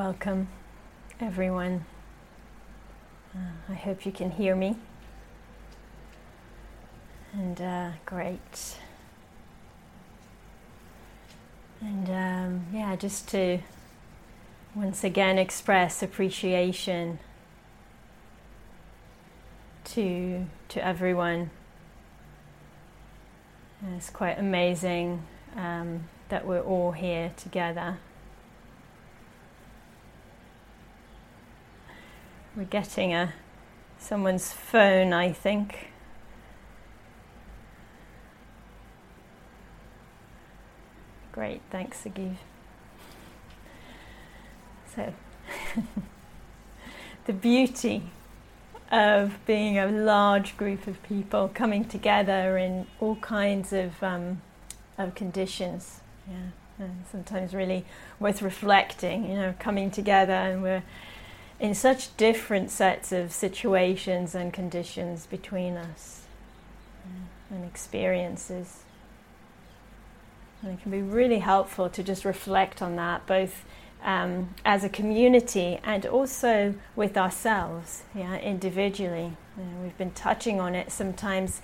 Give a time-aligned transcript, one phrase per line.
[0.00, 0.48] welcome
[1.20, 1.84] everyone.
[3.36, 4.76] Uh, I hope you can hear me.
[7.34, 8.78] And uh, great.
[11.82, 13.58] And um, yeah, just to
[14.74, 17.18] once again express appreciation
[19.84, 21.50] to to everyone.
[23.94, 25.24] it's quite amazing
[25.54, 27.98] um, that we're all here together.
[32.56, 33.32] We're getting a
[33.98, 35.90] someone's phone, I think.
[41.30, 42.34] Great, thanks, Sagiv.
[44.96, 45.14] So,
[47.26, 48.02] the beauty
[48.90, 54.42] of being a large group of people coming together in all kinds of um,
[54.98, 57.84] of conditions, yeah, and sometimes really
[58.18, 59.30] worth reflecting.
[59.30, 60.82] You know, coming together and we're
[61.60, 66.22] in such different sets of situations and conditions between us
[67.50, 68.84] and experiences.
[70.62, 73.64] And it can be really helpful to just reflect on that, both
[74.02, 79.36] um, as a community and also with ourselves, yeah, individually.
[79.58, 80.90] You know, we've been touching on it.
[80.90, 81.60] Sometimes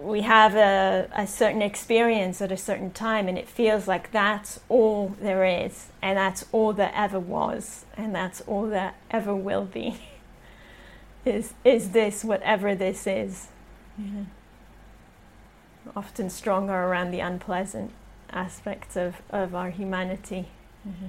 [0.00, 4.60] we have a, a certain experience at a certain time, and it feels like that's
[4.68, 9.64] all there is, and that's all there ever was, and that's all there ever will
[9.64, 9.98] be.
[11.24, 13.48] is is this whatever this is?
[13.98, 14.24] Yeah.
[15.96, 17.92] Often stronger around the unpleasant
[18.30, 20.48] aspects of, of our humanity.
[20.86, 21.06] Mm-hmm.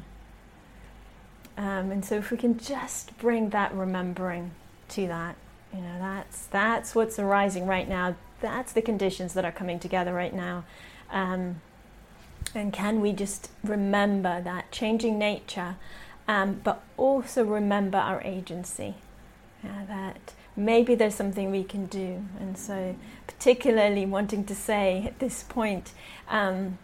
[1.57, 4.51] Um, and so if we can just bring that remembering
[4.89, 5.35] to that,
[5.73, 8.15] you know, that's that's what's arising right now.
[8.41, 10.65] That's the conditions that are coming together right now.
[11.11, 11.61] Um,
[12.53, 15.75] and can we just remember that changing nature,
[16.27, 18.95] um, but also remember our agency?
[19.63, 22.23] Yeah, that maybe there's something we can do.
[22.39, 22.95] And so,
[23.27, 25.91] particularly wanting to say at this point,
[26.29, 26.77] um,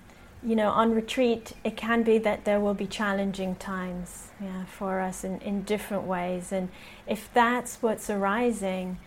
[0.44, 5.00] you know, on retreat, it can be that there will be challenging times yeah, for
[5.00, 6.52] us in, in different ways.
[6.52, 6.70] And
[7.06, 8.98] if that's what's arising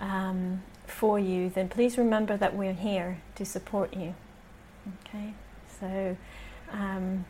[0.00, 4.14] um, for you, then please remember that we're here to support you.
[5.06, 5.34] Okay?
[5.80, 6.16] So,
[6.72, 7.24] um,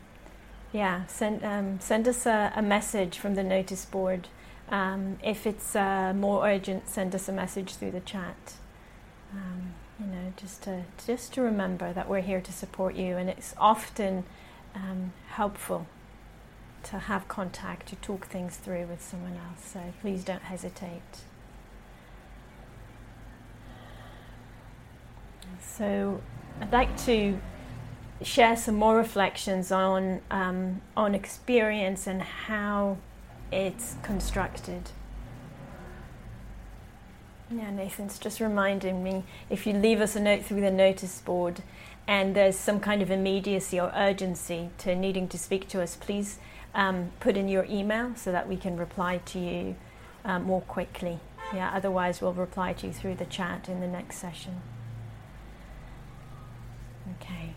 [0.71, 4.27] yeah, send, um, send us a, a, message from the notice board.
[4.69, 8.53] Um, if it's uh, more urgent, send us a message through the chat.
[9.33, 13.29] Um, you know, just to just to remember that we're here to support you, and
[13.29, 14.23] it's often
[14.73, 15.87] um, helpful
[16.83, 19.69] to have contact to talk things through with someone else.
[19.71, 21.01] So please don't hesitate.
[25.61, 26.21] So
[26.59, 27.39] I'd like to
[28.21, 32.97] share some more reflections on um, on experience and how
[33.51, 34.91] it's constructed.
[37.49, 41.61] Yeah, Nathan's just reminding me if you leave us a note through the notice board
[42.07, 46.39] and there's some kind of immediacy or urgency to needing to speak to us, please
[46.73, 49.75] um, put in your email so that we can reply to you
[50.23, 51.19] um, more quickly.
[51.53, 54.61] Yeah, otherwise, we'll reply to you through the chat in the next session.
[57.19, 57.53] Okay,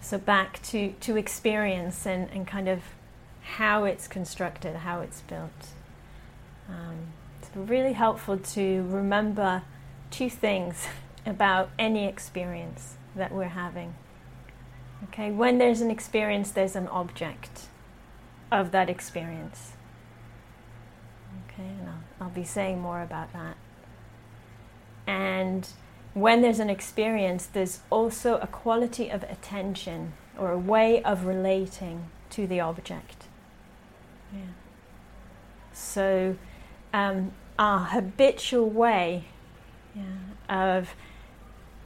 [0.00, 2.80] so back to, to experience and, and kind of
[3.42, 5.68] how it's constructed, how it's built.
[6.68, 9.62] Um, it's really helpful to remember
[10.10, 10.88] two things
[11.26, 13.94] about any experience that we're having.
[15.04, 17.66] Okay, when there's an experience, there's an object
[18.50, 19.72] of that experience.
[21.46, 23.56] Okay, and I'll, I'll be saying more about that.
[25.06, 25.68] And
[26.16, 32.06] when there's an experience, there's also a quality of attention or a way of relating
[32.30, 33.26] to the object.
[34.32, 34.40] Yeah.
[35.74, 36.36] So,
[36.94, 39.24] um, our habitual way
[39.94, 40.04] yeah,
[40.48, 40.94] of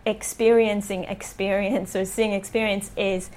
[0.06, 3.30] experiencing experience or seeing experience is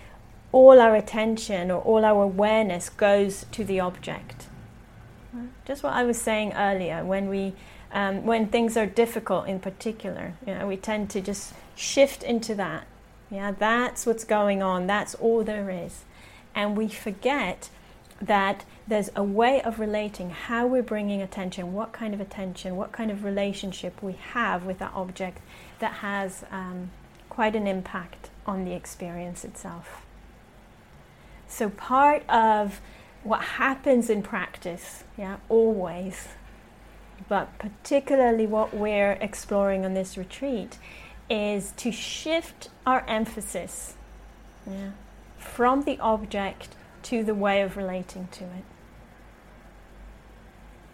[0.51, 4.45] all our attention or all our awareness goes to the object.
[5.66, 7.53] Just what I was saying earlier, when we,
[7.93, 12.55] um, when things are difficult in particular, you know, we tend to just shift into
[12.55, 12.87] that.
[13.29, 14.87] Yeah, that's what's going on.
[14.87, 16.03] That's all there is,
[16.53, 17.69] and we forget
[18.22, 22.91] that there's a way of relating how we're bringing attention, what kind of attention, what
[22.91, 25.39] kind of relationship we have with that object
[25.79, 26.91] that has um,
[27.29, 30.05] quite an impact on the experience itself.
[31.47, 32.81] So, part of
[33.23, 36.29] what happens in practice, yeah, always,
[37.28, 40.78] but particularly what we're exploring on this retreat,
[41.29, 43.96] is to shift our emphasis
[44.70, 44.91] yeah,
[45.37, 48.64] from the object to the way of relating to it.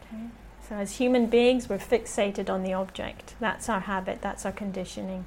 [0.03, 0.23] Okay?
[0.67, 3.35] So, as human beings, we're fixated on the object.
[3.39, 5.25] That's our habit, that's our conditioning.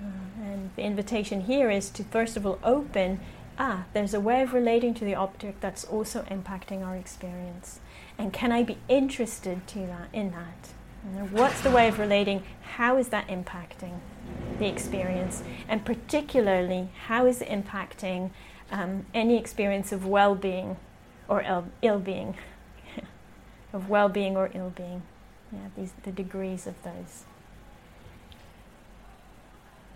[0.00, 3.20] Uh, and the invitation here is to first of all open
[3.58, 7.80] ah, there's a way of relating to the object that's also impacting our experience.
[8.18, 10.72] And can I be interested to that in that?
[11.30, 12.44] what's the way of relating?
[12.62, 13.98] How is that impacting
[14.58, 15.42] the experience?
[15.68, 18.30] And particularly, how is it impacting
[18.70, 20.76] um, any experience of well being
[21.28, 22.36] or ill being?
[23.72, 25.02] of well being or ill being.
[25.50, 27.24] Yeah, these the degrees of those.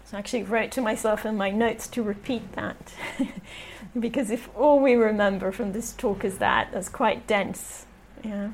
[0.04, 2.94] So I actually wrote to myself in my notes to repeat that.
[3.98, 7.85] because if all we remember from this talk is that, that's quite dense.
[8.26, 8.50] Yeah.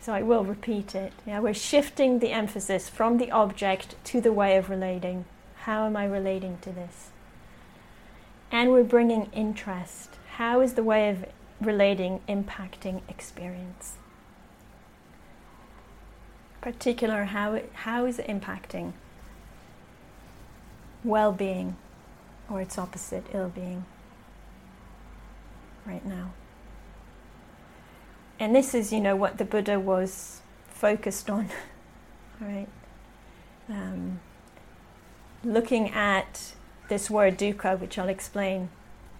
[0.00, 1.12] So I will repeat it.
[1.26, 5.24] Yeah, we're shifting the emphasis from the object to the way of relating.
[5.64, 7.10] How am I relating to this?
[8.50, 10.16] And we're bringing interest.
[10.36, 11.26] How is the way of
[11.60, 13.96] relating impacting experience?
[16.60, 18.92] Particular, how, how is it impacting
[21.02, 21.76] well being
[22.48, 23.84] or its opposite, ill being,
[25.86, 26.32] right now.
[28.40, 30.40] And this is, you know, what the Buddha was
[30.70, 31.50] focused on,
[32.40, 32.68] right?
[33.68, 34.20] Um,
[35.44, 36.54] looking at
[36.88, 38.70] this word dukkha, which I'll explain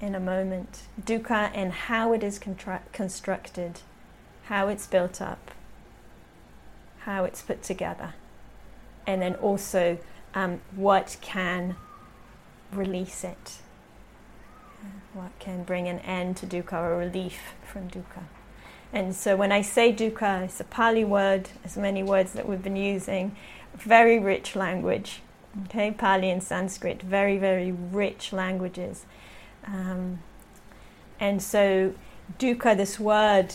[0.01, 3.83] in a moment, dukkha and how it is contra- constructed,
[4.45, 5.51] how it's built up,
[7.01, 8.15] how it's put together,
[9.07, 9.99] and then also
[10.33, 11.77] um, what can
[12.73, 13.59] release it,
[15.13, 18.25] what can bring an end to dukkha or relief from dukkha.
[18.93, 22.63] And so when I say dukkha, it's a Pali word, as many words that we've
[22.63, 23.37] been using,
[23.77, 25.23] very rich language.
[25.65, 29.05] Okay, Pali and Sanskrit, very, very rich languages.
[29.67, 30.21] Um,
[31.19, 31.95] and so
[32.39, 33.55] dukkha, this word,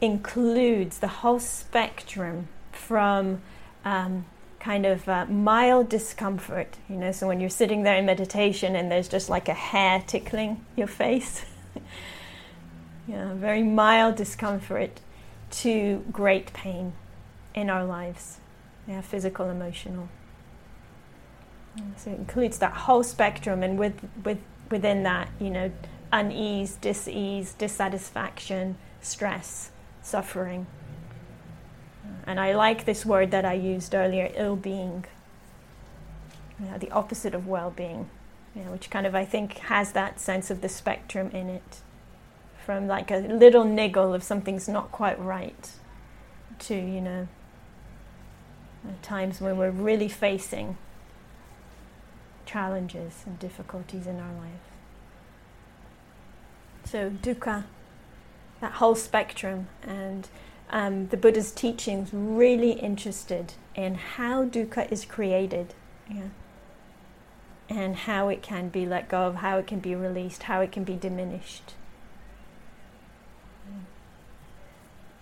[0.00, 3.40] includes the whole spectrum from
[3.84, 4.24] um,
[4.60, 8.90] kind of uh, mild discomfort, you know, so when you're sitting there in meditation and
[8.90, 11.44] there's just like a hair tickling your face,
[13.06, 15.00] yeah, very mild discomfort
[15.50, 16.92] to great pain
[17.54, 18.38] in our lives,
[18.88, 20.08] yeah, physical, emotional.
[21.96, 24.38] So it includes that whole spectrum, and with, with,
[24.70, 25.72] within that, you know,
[26.12, 30.66] unease, dis-ease, dissatisfaction, stress, suffering.
[32.26, 35.04] And I like this word that I used earlier, ill being,
[36.60, 38.08] you know, the opposite of well being,
[38.54, 41.80] you know, which kind of I think has that sense of the spectrum in it.
[42.64, 45.70] From like a little niggle of something's not quite right
[46.60, 47.28] to, you know,
[49.02, 50.76] times when we're really facing
[52.46, 54.64] challenges and difficulties in our life.
[56.84, 57.64] So, dukkha,
[58.60, 60.28] that whole spectrum, and
[60.70, 65.74] um, the Buddha's teachings really interested in how dukkha is created,
[66.10, 66.28] yeah,
[67.68, 70.72] and how it can be let go of, how it can be released, how it
[70.72, 71.74] can be diminished.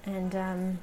[0.05, 0.79] And um,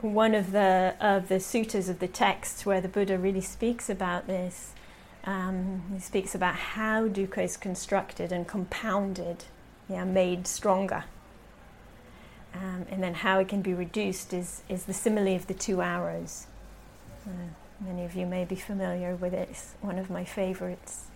[0.00, 4.26] one of the of the suttas of the texts where the Buddha really speaks about
[4.26, 4.72] this,
[5.24, 9.44] um, he speaks about how dukkha is constructed and compounded,
[9.88, 11.04] yeah, made stronger.
[12.54, 15.82] Um, and then how it can be reduced is, is the simile of the two
[15.82, 16.46] arrows.
[17.26, 21.06] Uh, many of you may be familiar with it, it's one of my favorites.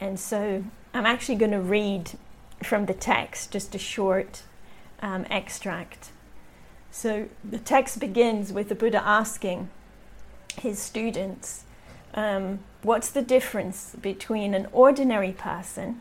[0.00, 2.12] And so I'm actually going to read
[2.62, 4.42] from the text just a short
[5.00, 6.10] um, extract.
[6.90, 9.68] So the text begins with the Buddha asking
[10.60, 11.64] his students,
[12.14, 16.00] um, What's the difference between an ordinary person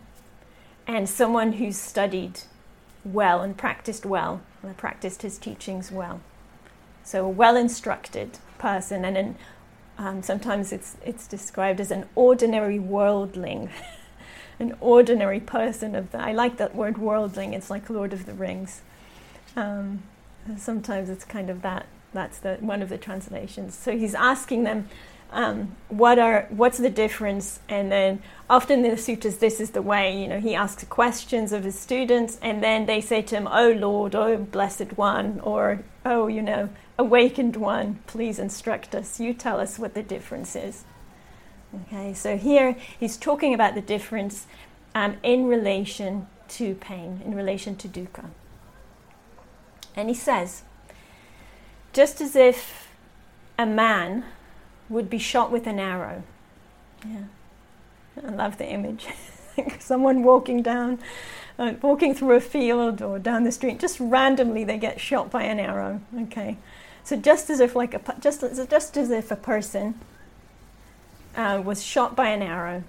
[0.87, 2.41] and someone who's studied
[3.03, 6.21] well and practiced well, and practiced his teachings well.
[7.03, 9.35] So a well-instructed person, and an,
[9.97, 13.69] um, sometimes it's it's described as an ordinary worldling,
[14.59, 16.19] an ordinary person of the.
[16.19, 17.53] I like that word worldling.
[17.53, 18.81] It's like Lord of the Rings.
[19.57, 20.03] Um,
[20.55, 21.87] sometimes it's kind of that.
[22.13, 23.77] That's the one of the translations.
[23.77, 24.87] So he's asking them
[25.31, 29.81] um, what are what's the difference and then often in the sutras this is the
[29.81, 33.47] way you know he asks questions of his students and then they say to him
[33.51, 39.33] oh lord oh blessed one or oh you know awakened one please instruct us you
[39.33, 40.85] tell us what the difference is
[41.75, 44.47] okay so here he's talking about the difference
[44.95, 48.29] um, in relation to pain in relation to dukkha
[49.97, 50.63] and he says
[51.91, 52.87] just as if
[53.57, 54.23] a man
[54.87, 56.23] would be shot with an arrow.
[57.05, 57.23] Yeah.
[58.25, 59.07] I love the image.
[59.79, 60.99] Someone walking down
[61.59, 65.43] uh, walking through a field or down the street, just randomly they get shot by
[65.43, 66.01] an arrow.
[66.23, 66.57] Okay,
[67.03, 69.99] so just as if like a just just as if a person
[71.35, 72.83] uh, was shot by an arrow,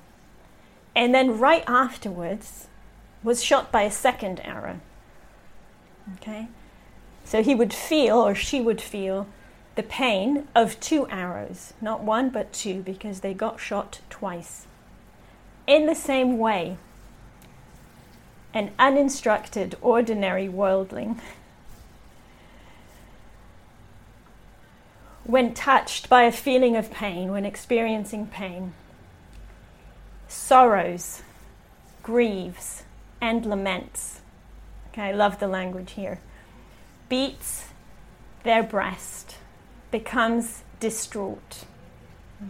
[0.95, 2.67] and then right afterwards
[3.23, 4.81] was shot by a second arrow.
[6.17, 6.49] Okay,
[7.29, 9.27] so he would feel or she would feel
[9.75, 14.67] the pain of two arrows, not one but two, because they got shot twice.
[15.67, 16.79] In the same way,
[18.55, 21.21] an uninstructed, ordinary worldling,
[25.25, 28.73] when touched by a feeling of pain, when experiencing pain,
[30.29, 31.23] sorrows,
[32.03, 32.85] grieves,
[33.21, 34.23] and laments.
[34.89, 36.21] Okay, I love the language here.
[37.09, 37.69] Beats
[38.43, 39.37] their breast,
[39.91, 41.65] becomes distraught.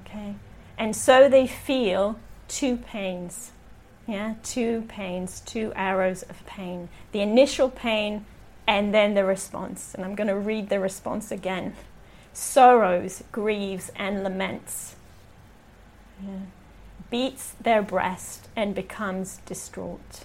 [0.01, 0.35] Okay,
[0.77, 3.53] and so they feel two pains.
[4.07, 6.89] Yeah, two pains, two arrows of pain.
[7.13, 8.25] The initial pain
[8.69, 9.95] and then the response.
[9.95, 11.75] And I'm going to read the response again
[12.33, 14.95] sorrows, grieves, and laments.
[16.23, 16.39] Yeah.
[17.11, 20.25] Beats their breast and becomes distraught.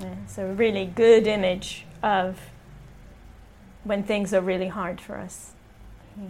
[0.00, 2.40] Yeah, so, a really good image of
[3.84, 5.52] when things are really hard for us.
[6.16, 6.28] Yeah.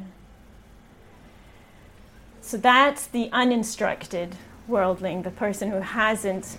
[2.40, 6.58] So, that's the uninstructed worldling, the person who hasn't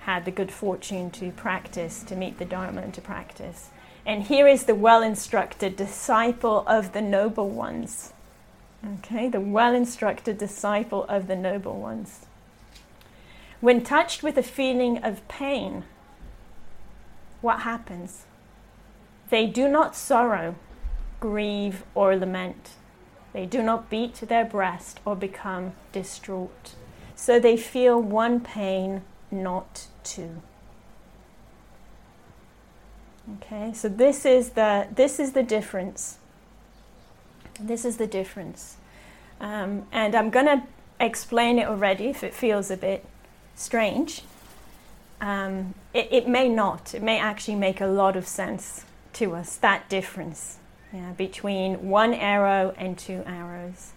[0.00, 3.70] had the good fortune to practice, to meet the Dharma and to practice.
[4.06, 8.12] And here is the well instructed disciple of the noble ones.
[8.98, 12.26] Okay, the well instructed disciple of the noble ones.
[13.60, 15.84] When touched with a feeling of pain,
[17.40, 18.24] what happens?
[19.30, 20.54] They do not sorrow,
[21.20, 22.70] grieve, or lament.
[23.32, 26.74] They do not beat their breast or become distraught.
[27.14, 30.40] So they feel one pain, not two.
[33.36, 36.18] Okay, so this is the this is the difference.
[37.60, 38.76] This is the difference,
[39.40, 40.62] um, and I'm going to
[41.00, 43.04] explain it already if it feels a bit
[43.54, 44.22] strange.
[45.20, 46.94] Um, it, it, may not.
[46.94, 48.84] It may actually make a lot of sense
[49.18, 49.56] to us.
[49.56, 50.58] That difference
[50.92, 53.92] yeah, between one arrow and two arrows.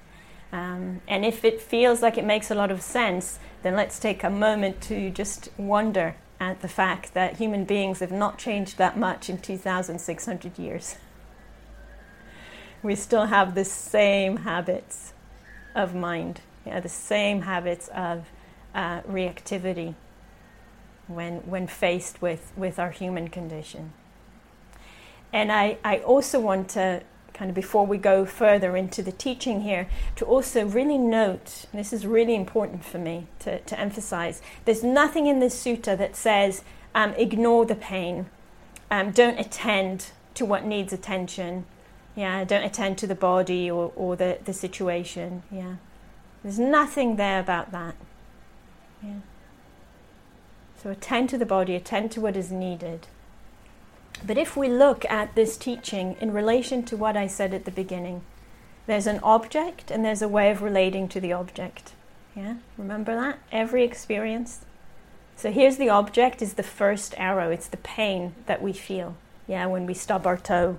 [0.52, 4.24] Um, and if it feels like it makes a lot of sense, then let's take
[4.24, 8.98] a moment to just wonder at the fact that human beings have not changed that
[8.98, 10.98] much in 2,600 years.
[12.84, 15.14] We still have the same habits
[15.76, 18.26] of mind, yeah, the same habits of
[18.74, 19.94] uh, reactivity
[21.08, 23.94] when, when faced with, with our human condition.
[25.34, 29.62] And I, I also want to kind of before we go further into the teaching
[29.62, 34.84] here, to also really note, this is really important for me to, to emphasize, there's
[34.84, 38.28] nothing in this sutta that says um, ignore the pain,
[38.92, 41.66] um, don't attend to what needs attention,
[42.16, 45.78] yeah, don't attend to the body or, or the, the situation, yeah.
[46.44, 47.96] There's nothing there about that.
[49.02, 49.20] Yeah.
[50.82, 53.08] So attend to the body, attend to what is needed.
[54.26, 57.72] But if we look at this teaching in relation to what I said at the
[57.72, 58.22] beginning,
[58.86, 61.94] there's an object and there's a way of relating to the object.
[62.36, 62.56] Yeah?
[62.78, 63.40] Remember that?
[63.52, 64.66] Every experience.
[65.36, 67.50] So here's the object is the first arrow.
[67.50, 69.16] It's the pain that we feel.
[69.48, 70.78] Yeah, when we stub our toe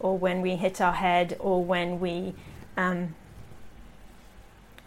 [0.00, 2.34] or when we hit our head or when we
[2.76, 3.14] um,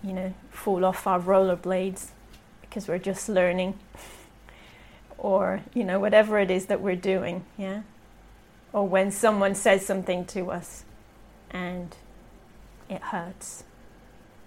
[0.03, 2.07] you know, fall off our rollerblades
[2.61, 3.77] because we're just learning
[5.21, 7.83] or you know whatever it is that we're doing yeah?
[8.73, 10.83] Or when someone says something to us
[11.51, 11.95] and
[12.89, 13.63] it hurts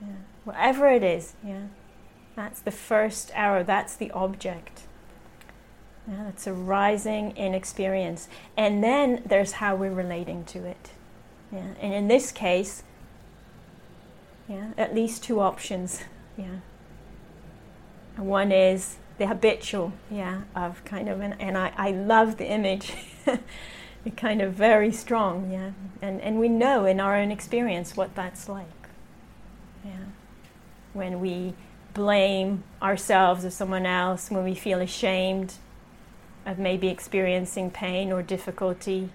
[0.03, 0.17] yeah?
[0.43, 1.67] Whatever it is yeah?
[2.35, 4.83] That's the first arrow that's the object.
[6.09, 8.29] Yeah that's arising in experience.
[8.57, 10.91] And then there's how we're relating to it
[11.53, 11.75] yeah?
[11.81, 12.83] And in this case
[14.49, 16.01] yeah at least two options
[16.37, 16.57] yeah?
[18.17, 22.93] One is the habitual, yeah, of kind of, and, and I, I love the image.
[24.17, 25.71] kind of very strong, yeah.
[26.03, 28.67] And, and we know in our own experience what that's like,
[29.85, 29.93] yeah.
[30.93, 31.55] When we
[31.95, 35.55] blame ourselves or someone else, when we feel ashamed
[36.45, 39.11] of maybe experiencing pain or difficulty,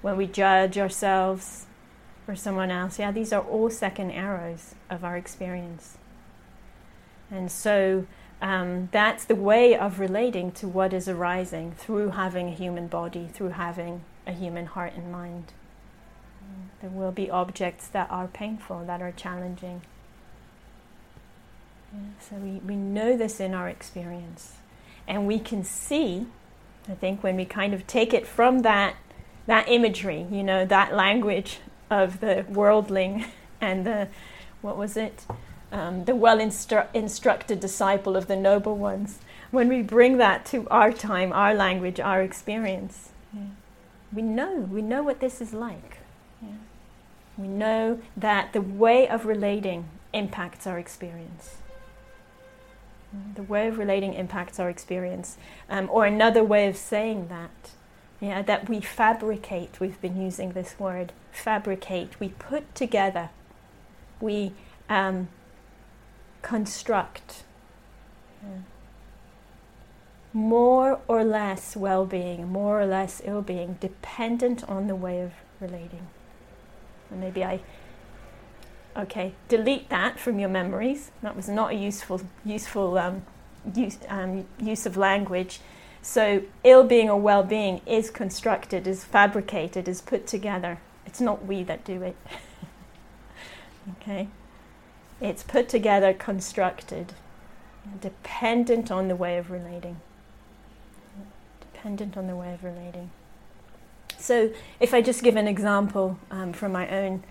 [0.00, 1.66] when we judge ourselves
[2.26, 5.98] or someone else, yeah, these are all second arrows of our experience.
[7.30, 8.06] And so,
[8.40, 13.28] um, that's the way of relating to what is arising through having a human body,
[13.32, 15.52] through having a human heart and mind.
[16.80, 19.82] There will be objects that are painful, that are challenging.
[21.92, 24.54] Yeah, so we, we know this in our experience.
[25.06, 26.26] And we can see
[26.90, 28.96] I think when we kind of take it from that
[29.46, 31.58] that imagery, you know, that language
[31.90, 33.24] of the worldling
[33.60, 34.08] and the
[34.60, 35.24] what was it,
[35.72, 39.18] um, the well instru- instructed disciple of the noble ones.
[39.50, 43.42] When we bring that to our time, our language, our experience, yeah.
[44.12, 45.98] we know we know what this is like.
[46.42, 46.48] Yeah.
[47.36, 51.56] We know that the way of relating impacts our experience.
[53.34, 55.36] The way of relating impacts our experience.
[55.68, 57.72] Um, or another way of saying that,
[58.20, 63.30] yeah, that we fabricate, we've been using this word, fabricate, we put together,
[64.20, 64.52] we
[64.88, 65.28] um,
[66.42, 67.44] construct.
[70.32, 75.32] More or less well being, more or less ill being, dependent on the way of
[75.60, 76.06] relating.
[77.10, 77.60] And maybe I
[78.96, 81.12] Okay, delete that from your memories.
[81.22, 83.22] That was not a useful, useful um,
[83.74, 85.60] use, um, use of language.
[86.02, 90.78] So, ill being or well being is constructed, is fabricated, is put together.
[91.06, 92.16] It's not we that do it.
[94.02, 94.28] okay?
[95.20, 97.12] It's put together, constructed,
[98.00, 100.00] dependent on the way of relating.
[101.72, 103.10] Dependent on the way of relating.
[104.18, 107.24] So, if I just give an example um, from my own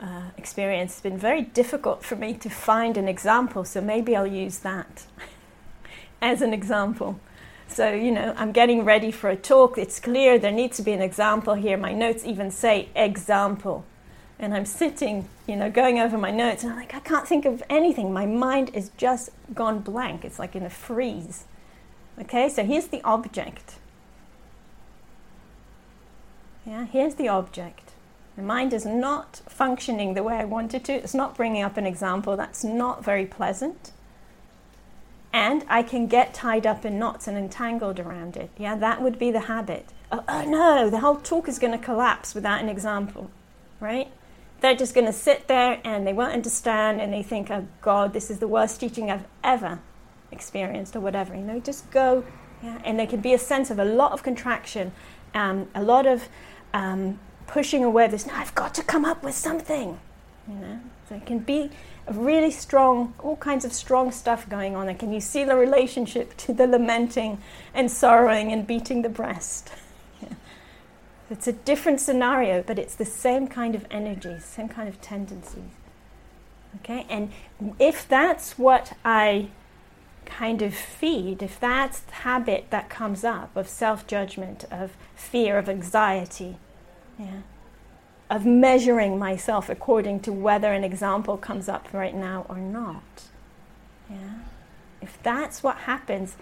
[0.00, 4.26] uh, experience, it's been very difficult for me to find an example, so maybe I'll
[4.26, 5.06] use that
[6.22, 7.18] as an example.
[7.68, 9.78] So, you know, I'm getting ready for a talk.
[9.78, 11.76] It's clear there needs to be an example here.
[11.76, 13.84] My notes even say example.
[14.40, 17.44] And I'm sitting, you know, going over my notes, and I'm like, I can't think
[17.44, 18.12] of anything.
[18.12, 20.24] My mind is just gone blank.
[20.24, 21.44] It's like in a freeze.
[22.20, 23.76] Okay, so here's the object.
[26.64, 27.92] Yeah, here's the object.
[28.36, 30.92] The mind is not functioning the way I want it to.
[30.92, 32.36] It's not bringing up an example.
[32.36, 33.90] That's not very pleasant.
[35.32, 38.50] And I can get tied up in knots and entangled around it.
[38.56, 39.86] Yeah, that would be the habit.
[40.12, 43.30] Oh, oh no, the whole talk is going to collapse without an example,
[43.80, 44.08] right?
[44.60, 48.12] They're just going to sit there and they won't understand and they think, oh God,
[48.12, 49.78] this is the worst teaching I've ever
[50.32, 51.34] experienced or whatever.
[51.34, 52.24] You know, just go.
[52.62, 52.80] Yeah?
[52.84, 54.92] And there can be a sense of a lot of contraction,
[55.34, 56.28] um, a lot of
[56.74, 59.98] um, pushing away this, no, I've got to come up with something.
[60.48, 61.70] You know, so it can be
[62.06, 64.88] a really strong, all kinds of strong stuff going on.
[64.88, 67.38] And can you see the relationship to the lamenting
[67.74, 69.70] and sorrowing and beating the breast?
[71.30, 75.72] It's a different scenario, but it's the same kind of energy, same kind of tendencies.
[76.76, 77.32] Okay, and
[77.78, 79.48] if that's what I
[80.24, 85.58] kind of feed, if that's the habit that comes up of self judgment, of fear,
[85.58, 86.56] of anxiety,
[87.18, 87.40] yeah.
[88.30, 93.24] Of measuring myself according to whether an example comes up right now or not.
[94.08, 94.40] Yeah.
[95.00, 96.36] If that's what happens,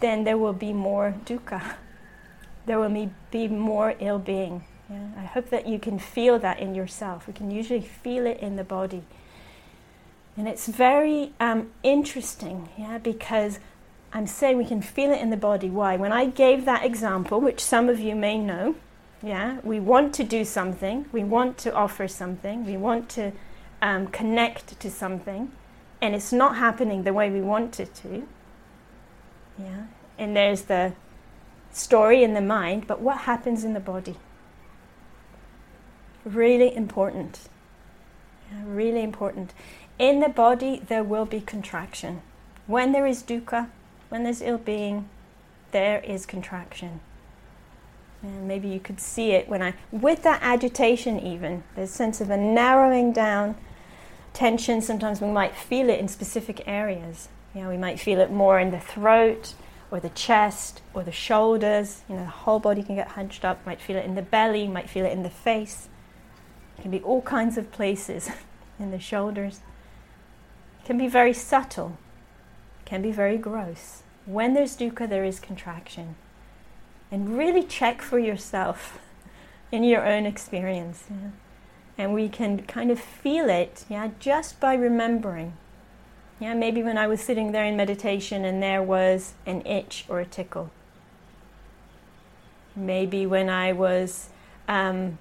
[0.00, 1.74] then there will be more dukkha.
[2.66, 4.64] There will be more ill being.
[4.90, 5.08] Yeah?
[5.16, 7.26] I hope that you can feel that in yourself.
[7.26, 9.02] We can usually feel it in the body.
[10.36, 13.60] And it's very um, interesting, yeah, because
[14.12, 15.70] I'm saying we can feel it in the body.
[15.70, 15.96] Why?
[15.96, 18.74] When I gave that example, which some of you may know,
[19.22, 23.32] yeah, we want to do something, we want to offer something, we want to
[23.80, 25.52] um, connect to something,
[26.00, 28.26] and it's not happening the way we want it to.
[29.58, 29.84] Yeah,
[30.18, 30.92] and there's the
[31.76, 34.16] story in the mind, but what happens in the body?
[36.24, 37.48] Really important.
[38.50, 39.52] Yeah, really important.
[39.98, 42.22] In the body, there will be contraction.
[42.66, 43.68] When there is dukkha,
[44.08, 45.08] when there's ill being,
[45.72, 47.00] there is contraction.
[48.22, 52.20] And maybe you could see it when I, with that agitation, even, there's a sense
[52.20, 53.56] of a narrowing down
[54.32, 54.80] tension.
[54.80, 57.28] Sometimes we might feel it in specific areas.
[57.54, 59.54] You know, we might feel it more in the throat
[59.90, 62.02] or the chest or the shoulders.
[62.08, 63.64] You know, the whole body can get hunched up.
[63.66, 65.88] Might feel it in the belly, might feel it in the face.
[66.78, 68.30] It can be all kinds of places
[68.78, 69.60] in the shoulders.
[70.82, 71.98] It can be very subtle,
[72.80, 74.02] it can be very gross.
[74.26, 76.16] When there's dukkha, there is contraction
[77.10, 78.98] and really check for yourself
[79.72, 81.04] in your own experience.
[81.10, 81.30] Yeah?
[81.96, 85.56] And we can kind of feel it, yeah, just by remembering.
[86.40, 90.20] Yeah, maybe when I was sitting there in meditation and there was an itch or
[90.20, 90.70] a tickle.
[92.74, 94.30] Maybe when I was
[94.66, 95.18] um,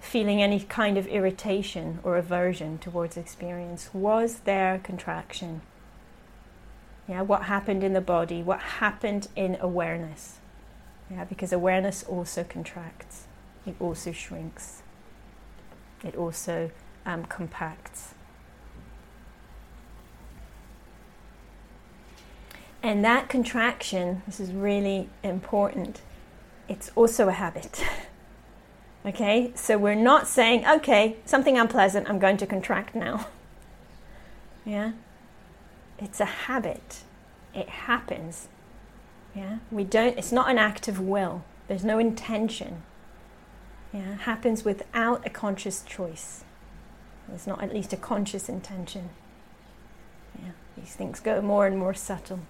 [0.00, 5.60] feeling any kind of irritation or aversion towards experience, was there contraction?
[7.06, 8.42] Yeah, what happened in the body?
[8.42, 10.38] What happened in awareness?
[11.10, 13.26] Yeah, because awareness also contracts,
[13.66, 14.82] it also shrinks,
[16.02, 16.70] it also
[17.04, 18.14] um, compacts.
[22.84, 26.02] And that contraction, this is really important,
[26.68, 27.82] it's also a habit.
[29.06, 33.28] okay, so we're not saying, okay, something unpleasant, I'm going to contract now.
[34.66, 34.92] yeah,
[35.98, 37.04] it's a habit,
[37.54, 38.48] it happens.
[39.34, 42.82] Yeah, we don't, it's not an act of will, there's no intention.
[43.94, 46.44] Yeah, it happens without a conscious choice.
[47.28, 49.08] There's not at least a conscious intention.
[50.38, 52.40] Yeah, these things go more and more subtle.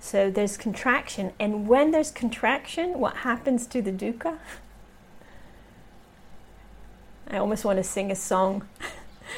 [0.00, 4.38] So there's contraction, and when there's contraction, what happens to the dukkha?
[7.28, 8.66] I almost want to sing a song.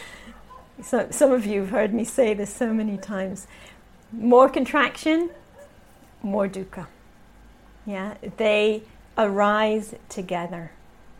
[0.82, 3.46] so, some of you have heard me say this so many times.
[4.12, 5.30] More contraction,
[6.22, 6.86] more dukkha.
[7.84, 8.82] Yeah, they
[9.18, 10.70] arise together.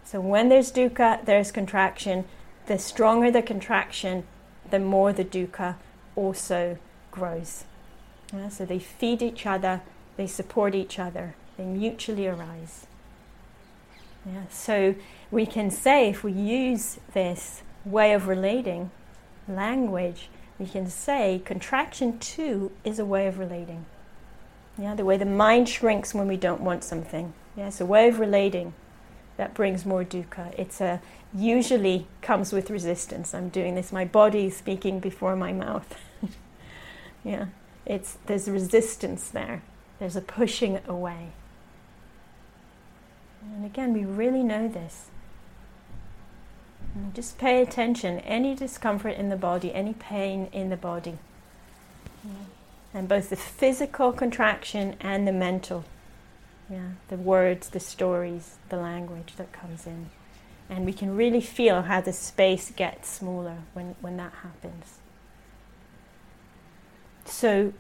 [0.05, 2.25] So when there's dukkha, there's contraction.
[2.67, 4.25] The stronger the contraction,
[4.71, 5.77] the more the dukkha
[6.15, 6.79] also
[7.11, 7.65] grows.
[8.33, 9.83] Yeah, so they feed each other,
[10.17, 12.87] they support each other, they mutually arise.
[14.25, 14.95] Yeah, so
[15.31, 18.91] we can say if we use this way of relating,
[19.49, 23.85] language, we can say contraction too is a way of relating.
[24.79, 27.35] Yeah, the way the mind shrinks when we don't want something.
[27.57, 28.73] Yeah, it's a way of relating
[29.37, 30.55] that brings more dukkha.
[30.57, 31.01] It's a
[31.35, 33.35] usually comes with resistance.
[33.35, 33.93] I'm doing this.
[33.93, 35.97] My body is speaking before my mouth.
[37.25, 37.47] yeah,
[37.87, 39.63] it's there's resistance there.
[39.99, 41.29] There's a pushing away.
[43.43, 45.07] And again, we really know this.
[46.95, 48.19] And just pay attention.
[48.21, 51.19] Any discomfort in the body, any pain in the body,
[52.25, 52.31] yeah.
[52.93, 55.85] and both the physical contraction and the mental.
[56.69, 60.11] Yeah, the words, the stories, the language that comes in.
[60.71, 64.99] And we can really feel how the space gets smaller when, when that happens.
[67.33, 67.73] So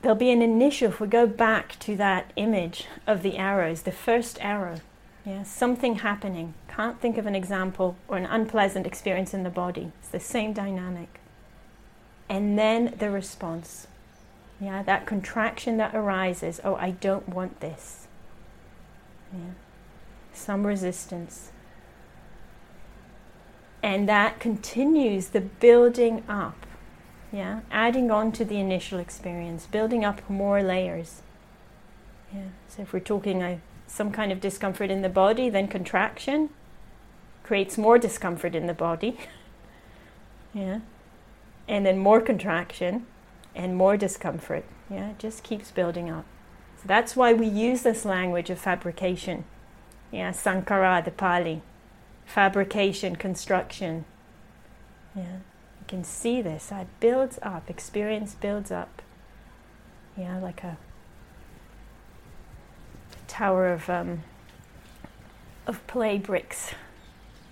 [0.00, 3.92] there'll be an initial, if we go back to that image of the arrows, the
[3.92, 4.80] first arrow,
[5.26, 6.54] yeah, something happening.
[6.68, 9.90] Can't think of an example or an unpleasant experience in the body.
[9.98, 11.20] It's the same dynamic.
[12.28, 13.88] And then the response.
[14.60, 16.60] Yeah, that contraction that arises.
[16.62, 18.06] Oh, I don't want this.
[19.32, 19.54] Yeah.
[20.32, 21.50] Some resistance.
[23.82, 26.66] And that continues the building up.
[27.32, 31.22] Yeah, adding on to the initial experience, building up more layers.
[32.34, 36.50] Yeah, so if we're talking a, some kind of discomfort in the body, then contraction
[37.44, 39.16] creates more discomfort in the body.
[40.54, 40.80] yeah,
[41.68, 43.06] and then more contraction
[43.54, 44.64] and more discomfort.
[44.88, 46.24] Yeah, it just keeps building up.
[46.78, 49.44] So that's why we use this language of fabrication.
[50.10, 51.62] Yeah, sankhara, the Pali.
[52.24, 54.04] Fabrication, construction.
[55.14, 55.38] Yeah,
[55.90, 56.70] can see this.
[56.70, 59.02] It builds up, experience builds up.
[60.16, 60.78] Yeah, like a
[63.26, 64.22] tower of um,
[65.66, 66.74] of play bricks,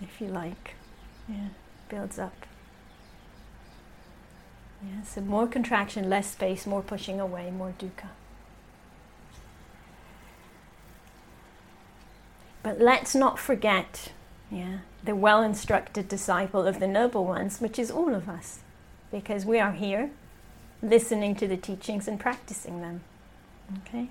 [0.01, 0.75] if you like.
[1.29, 1.49] Yeah,
[1.89, 2.47] builds up.
[4.83, 8.11] Yeah, so more contraction, less space, more pushing away, more dukkha.
[12.63, 14.13] But let's not forget,
[14.51, 18.61] yeah, the well instructed disciple of the noble ones, which is all of us,
[19.11, 20.11] because we are here
[20.83, 23.03] listening to the teachings and practicing them.
[23.79, 24.09] Okay?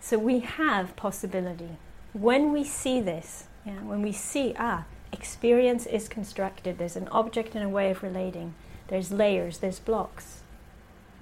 [0.00, 1.76] So we have possibility.
[2.12, 7.54] When we see this, yeah, when we see, ah, experience is constructed, there's an object
[7.54, 8.54] and a way of relating,
[8.88, 10.42] there's layers, there's blocks,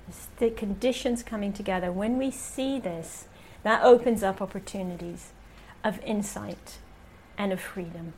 [0.07, 1.91] there's the conditions coming together.
[1.91, 3.27] When we see this,
[3.63, 5.33] that opens up opportunities
[5.83, 6.79] of insight
[7.39, 8.15] and of freedom.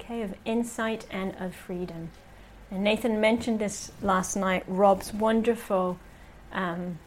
[0.00, 2.10] Okay, of insight and of freedom.
[2.70, 5.98] And Nathan mentioned this last night, Rob's wonderful
[6.52, 6.98] um,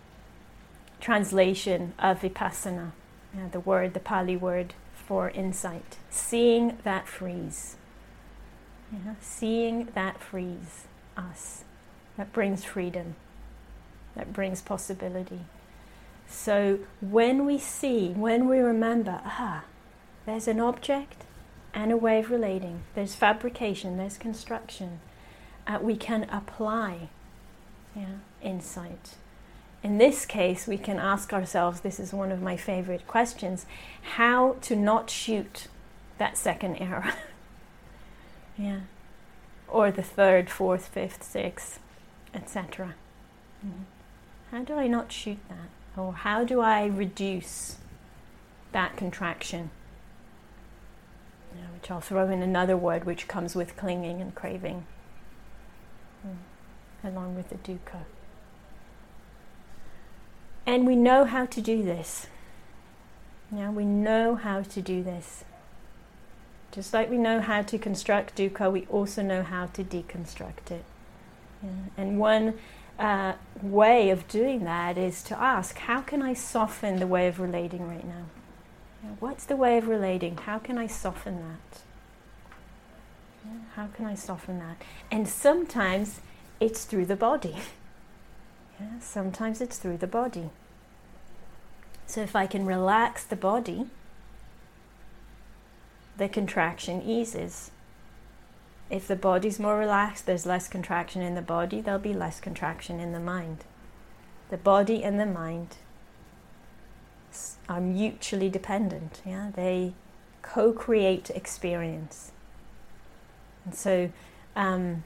[0.99, 2.91] translation of vipassana,
[3.51, 5.97] the word, the Pali word for insight.
[6.09, 7.75] Seeing that frees.
[9.19, 11.63] Seeing that frees us.
[12.17, 13.15] That brings freedom.
[14.15, 15.41] That brings possibility.
[16.27, 19.63] So when we see, when we remember, ah,
[20.25, 21.23] there's an object
[21.73, 24.99] and a way of relating, there's fabrication, there's construction,
[25.67, 27.09] uh, we can apply
[27.95, 29.15] yeah, insight.
[29.83, 33.65] In this case, we can ask ourselves this is one of my favorite questions
[34.15, 35.67] how to not shoot
[36.17, 37.11] that second arrow.
[38.57, 38.81] yeah.
[39.67, 41.79] Or the third, fourth, fifth, sixth,
[42.33, 42.95] etc.
[43.65, 43.83] Mm-hmm.
[44.51, 45.99] How do I not shoot that?
[45.99, 47.77] Or how do I reduce
[48.71, 49.71] that contraction?
[51.81, 54.85] Which I'll throw in another word which comes with clinging and craving,
[56.25, 56.35] mm,
[57.03, 58.03] along with the dukkha.
[60.67, 62.27] And we know how to do this.
[63.49, 65.43] Now we know how to do this.
[66.71, 70.85] Just like we know how to construct dukkha, we also know how to deconstruct it.
[71.63, 71.69] Yeah.
[71.97, 72.59] And one
[72.99, 77.39] uh, way of doing that is to ask, how can I soften the way of
[77.39, 78.25] relating right now?
[79.19, 80.37] What's the way of relating?
[80.37, 81.81] How can I soften that?
[83.75, 84.81] How can I soften that?
[85.09, 86.21] And sometimes
[86.59, 87.55] it's through the body.
[88.79, 90.51] yeah, sometimes it's through the body.
[92.05, 93.87] So if I can relax the body,
[96.17, 97.71] the contraction eases.
[98.89, 102.99] If the body's more relaxed, there's less contraction in the body, there'll be less contraction
[102.99, 103.63] in the mind.
[104.49, 105.77] The body and the mind
[107.69, 109.51] are mutually dependent, yeah?
[109.53, 109.93] They
[110.41, 112.31] co create experience.
[113.65, 114.11] And so
[114.55, 115.03] um,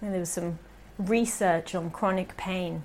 [0.00, 0.58] there was some
[0.98, 2.84] research on chronic pain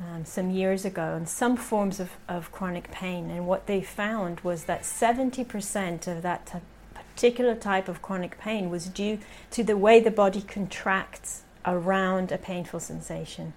[0.00, 4.40] um, some years ago on some forms of, of chronic pain, and what they found
[4.40, 6.58] was that 70% of that t-
[6.94, 9.18] particular type of chronic pain was due
[9.50, 13.52] to the way the body contracts around a painful sensation.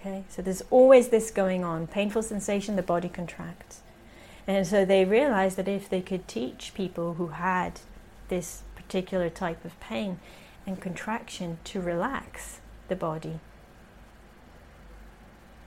[0.00, 3.80] Okay, so there's always this going on painful sensation, the body contracts.
[4.46, 7.80] And so they realized that if they could teach people who had
[8.28, 10.20] this particular type of pain
[10.66, 13.40] and contraction to relax the body,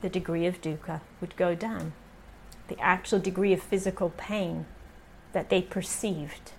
[0.02, 1.94] the degree of dukkha would go down.
[2.68, 4.66] The actual degree of physical pain
[5.34, 6.52] that they perceived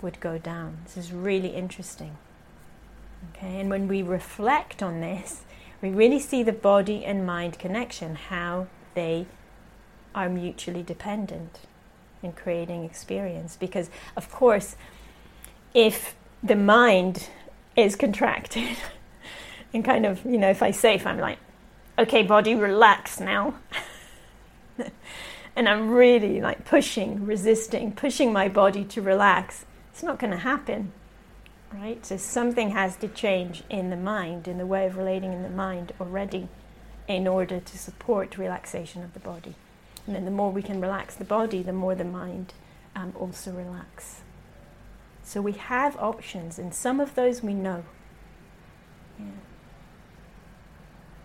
[0.00, 0.78] would go down.
[0.84, 2.16] This is really interesting.
[3.34, 5.42] Okay, and when we reflect on this,
[5.82, 9.26] we really see the body and mind connection, how they
[10.14, 11.60] are mutually dependent
[12.22, 13.56] in creating experience.
[13.56, 14.76] Because, of course,
[15.74, 17.28] if the mind
[17.76, 18.76] is contracted,
[19.74, 21.38] and kind of, you know, if I say, if I'm like,
[21.98, 23.54] okay, body, relax now.
[25.56, 30.38] and I'm really like pushing, resisting, pushing my body to relax, it's not going to
[30.38, 30.92] happen.
[31.72, 32.04] Right?
[32.06, 35.50] So something has to change in the mind, in the way of relating in the
[35.50, 36.48] mind already,
[37.08, 39.54] in order to support relaxation of the body.
[40.06, 42.54] And then the more we can relax the body, the more the mind
[42.94, 44.22] um, also relax.
[45.22, 47.84] So we have options, and some of those we know.
[49.18, 49.26] Yeah.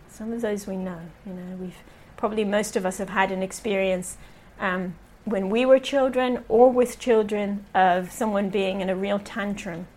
[0.10, 1.02] Some of those we know.
[1.26, 1.78] You know, we've
[2.18, 4.18] probably most of us have had an experience
[4.60, 9.88] um, when we were children or with children of someone being in a real tantrum.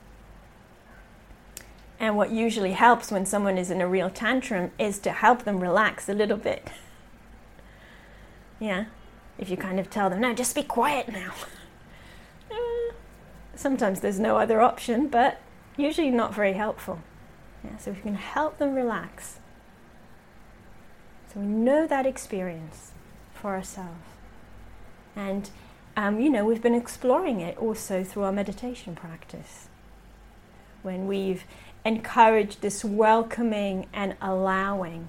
[2.05, 5.59] And what usually helps when someone is in a real tantrum is to help them
[5.59, 6.69] relax a little bit.
[8.61, 8.85] yeah,
[9.39, 11.33] if you kind of tell them, no, just be quiet now.
[13.55, 15.41] Sometimes there's no other option, but
[15.79, 16.99] usually not very helpful.
[17.65, 19.39] Yeah, so if you can help them relax,
[21.33, 22.93] so we know that experience
[23.33, 24.11] for ourselves.
[25.17, 25.49] And,
[25.97, 29.69] um, you know, we've been exploring it also through our meditation practice.
[30.83, 31.45] When we've
[31.85, 35.09] encouraged this welcoming and allowing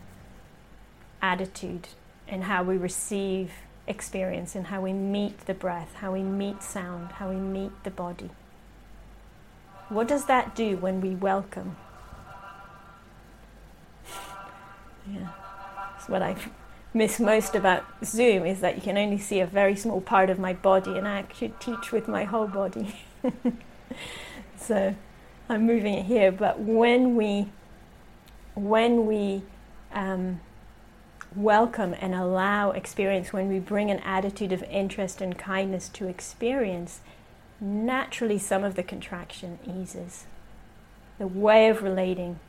[1.22, 1.88] attitude
[2.28, 3.52] in how we receive
[3.88, 7.92] experience and how we meet the breath, how we meet sound, how we meet the
[7.92, 8.32] body.
[9.90, 11.78] What does that do when we welcome?
[15.12, 15.30] Yeah
[16.10, 16.36] what I
[16.94, 20.40] miss most about Zoom is that you can only see a very small part of
[20.40, 22.96] my body, and I actually teach with my whole body.
[24.58, 24.96] so
[25.48, 26.32] I'm moving it here.
[26.32, 27.50] But when we
[28.56, 29.44] when we
[29.92, 30.40] um,
[31.36, 37.02] welcome and allow experience, when we bring an attitude of interest and kindness to experience,
[37.60, 40.26] naturally some of the contraction eases.
[41.18, 42.40] The way of relating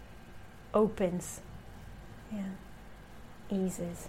[0.73, 1.41] opens.
[2.33, 2.45] Yeah
[3.51, 4.09] eases.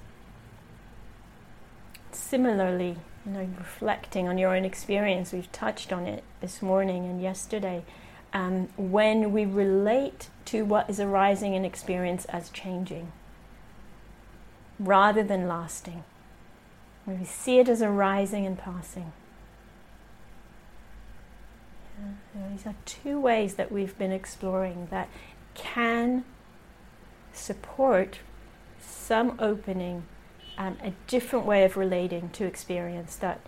[2.11, 7.21] Similarly, you know, reflecting on your own experience, we've touched on it this morning and
[7.21, 7.83] yesterday.
[8.33, 13.11] Um, when we relate to what is arising in experience as changing
[14.79, 16.03] rather than lasting,
[17.05, 19.11] when we see it as arising and passing.
[22.35, 25.09] Yeah, these are two ways that we've been exploring that
[25.55, 26.25] can
[27.33, 28.19] support
[28.79, 30.03] some opening
[30.57, 33.39] and a different way of relating to experience that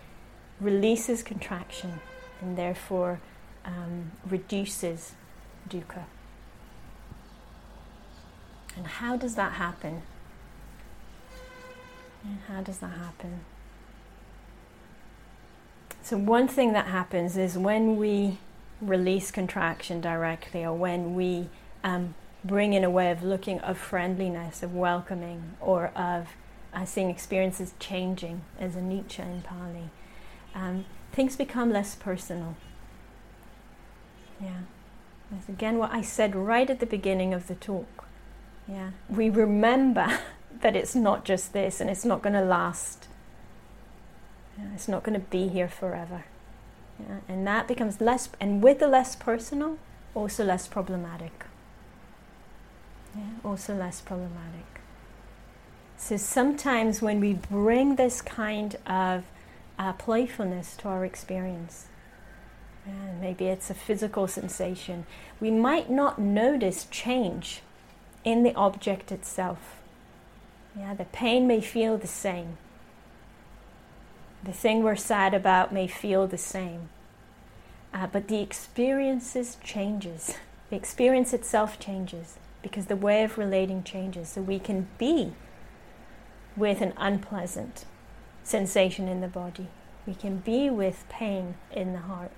[0.60, 2.00] releases contraction
[2.40, 3.20] and therefore
[3.64, 5.12] um, reduces
[5.68, 6.04] dukkha.
[8.76, 10.02] And how does that happen?
[12.24, 13.40] And how does that happen?
[16.02, 18.38] So, one thing that happens is when we
[18.80, 21.48] release contraction directly or when we
[21.84, 26.28] um, bring in a way of looking of friendliness, of welcoming, or of
[26.72, 29.90] uh, seeing experiences changing as anicca in Pali.
[30.54, 32.56] Um, things become less personal.
[34.40, 34.60] Yeah.
[35.30, 38.06] That's again what I said right at the beginning of the talk.
[38.66, 38.90] Yeah.
[39.08, 40.18] We remember
[40.60, 43.08] that it's not just this and it's not going to last.
[44.58, 46.24] Yeah, it's not going to be here forever.
[46.98, 49.78] Yeah, and that becomes less, and with the less personal,
[50.14, 51.46] also less problematic.
[53.16, 54.80] Yeah, also less problematic.
[55.96, 59.24] So sometimes when we bring this kind of
[59.78, 61.86] uh, playfulness to our experience,
[62.86, 65.06] and maybe it's a physical sensation,
[65.40, 67.62] we might not notice change
[68.24, 69.80] in the object itself.
[70.76, 72.56] Yeah, the pain may feel the same.
[74.42, 76.88] The thing we're sad about may feel the same.
[77.92, 80.36] Uh, but the experiences changes.
[80.70, 84.30] The experience itself changes because the way of relating changes.
[84.30, 85.32] So we can be
[86.56, 87.84] with an unpleasant
[88.44, 89.66] sensation in the body.
[90.06, 92.30] We can be with pain in the heart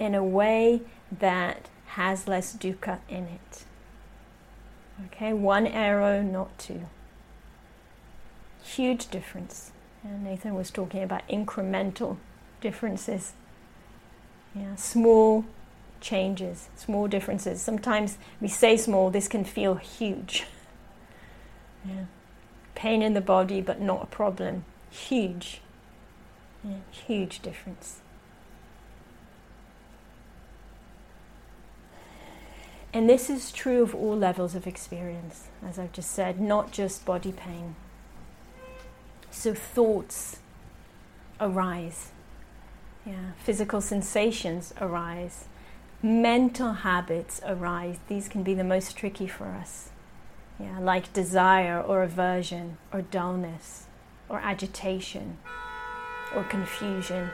[0.00, 0.80] in a way
[1.12, 3.64] that has less dukkha in it.
[5.06, 6.82] Okay, one arrow, not two.
[8.62, 9.70] Huge difference.
[10.02, 12.16] And Nathan was talking about incremental
[12.60, 13.34] differences.
[14.54, 15.44] Yeah, small
[16.00, 17.60] changes, small differences.
[17.60, 20.46] Sometimes we say small, this can feel huge.
[21.82, 22.04] Yeah.
[22.74, 24.66] Pain in the body, but not a problem.
[24.90, 25.62] Huge.
[26.62, 28.00] Yeah, huge difference.
[32.92, 37.04] And this is true of all levels of experience, as I've just said, not just
[37.04, 37.76] body pain.
[39.30, 40.40] So thoughts
[41.40, 42.10] arise,
[43.06, 45.46] yeah, physical sensations arise,
[46.02, 47.98] mental habits arise.
[48.08, 49.90] These can be the most tricky for us,
[50.58, 53.86] yeah, like desire or aversion or dullness
[54.28, 55.38] or agitation
[56.34, 57.30] or confusion.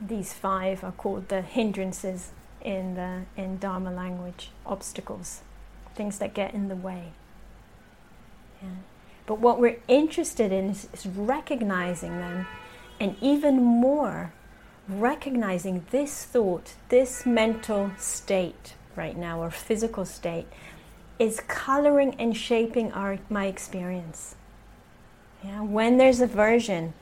[0.00, 2.30] These five are called the hindrances
[2.66, 5.40] in the in Dharma language, obstacles,
[5.94, 7.12] things that get in the way.
[8.60, 8.68] Yeah.
[9.24, 12.46] But what we're interested in is, is recognizing them,
[13.00, 14.32] and even more,
[14.88, 20.46] recognizing this thought, this mental state right now, or physical state,
[21.18, 24.34] is coloring and shaping our my experience.
[25.44, 26.94] Yeah, when there's aversion,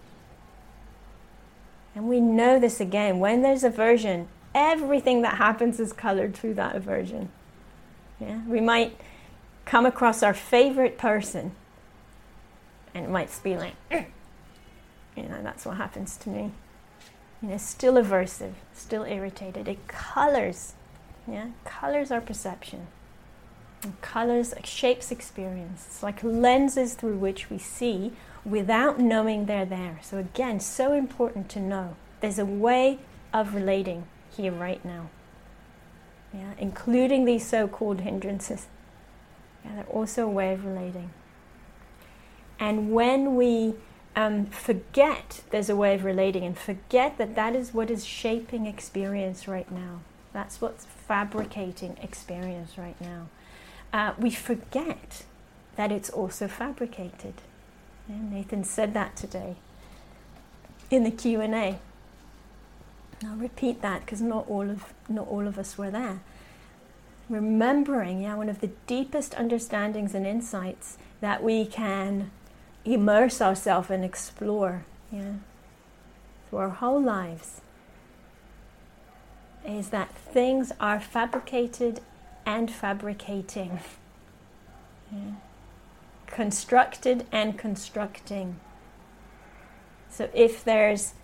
[1.94, 6.76] and we know this again, when there's aversion, everything that happens is colored through that
[6.76, 7.30] aversion.
[8.20, 8.40] Yeah?
[8.46, 8.96] We might
[9.64, 11.52] come across our favorite person
[12.94, 16.52] and it might be like, you know, that's what happens to me.
[17.42, 19.66] You know, still aversive, still irritated.
[19.68, 20.74] It colors,
[21.26, 22.86] yeah, colors our perception.
[24.00, 25.84] Colors, shapes experience.
[25.88, 28.12] It's like lenses through which we see
[28.44, 29.98] without knowing they're there.
[30.02, 31.96] So again, so important to know.
[32.20, 33.00] There's a way
[33.32, 35.08] of relating here right now.
[36.32, 38.66] Yeah, including these so-called hindrances.
[39.64, 41.10] Yeah, they're also a way of relating.
[42.58, 43.74] And when we
[44.16, 48.66] um, forget there's a way of relating and forget that that is what is shaping
[48.66, 50.00] experience right now,
[50.32, 53.28] that's what's fabricating experience right now,
[53.92, 55.24] uh, we forget
[55.76, 57.34] that it's also fabricated.
[58.08, 59.56] Yeah, Nathan said that today
[60.90, 61.78] in the Q&A.
[63.22, 66.20] I'll repeat that because not all of not all of us were there.
[67.28, 72.30] Remembering, yeah, one of the deepest understandings and insights that we can
[72.84, 75.34] immerse ourselves and explore, yeah,
[76.48, 77.62] through our whole lives,
[79.66, 82.00] is that things are fabricated
[82.44, 83.80] and fabricating,
[85.10, 85.32] yeah.
[86.26, 88.60] constructed and constructing.
[90.10, 91.14] So if there's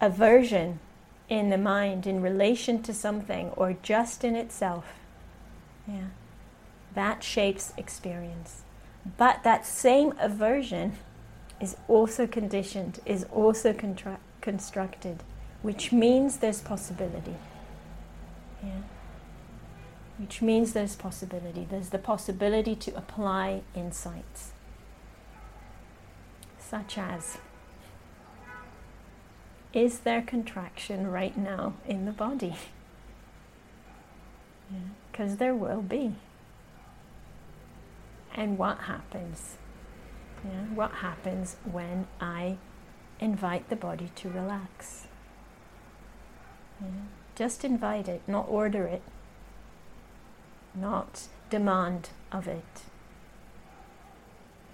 [0.00, 0.80] aversion
[1.28, 4.94] in the mind in relation to something or just in itself.
[5.86, 6.08] Yeah.
[6.94, 8.62] That shapes experience.
[9.16, 10.94] But that same aversion
[11.60, 15.22] is also conditioned, is also contra- constructed,
[15.62, 17.34] which means there's possibility.
[18.62, 18.82] Yeah.
[20.18, 21.66] Which means there's possibility.
[21.68, 24.52] There's the possibility to apply insights,
[26.58, 27.38] such as
[29.72, 32.56] is there contraction right now in the body?
[35.10, 36.14] Because yeah, there will be.
[38.34, 39.56] And what happens?
[40.44, 42.56] Yeah, what happens when I
[43.18, 45.06] invite the body to relax?
[46.80, 46.88] Yeah,
[47.34, 49.02] just invite it, not order it,
[50.74, 52.82] not demand of it.